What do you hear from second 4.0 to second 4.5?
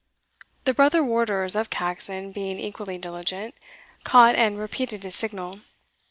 caught,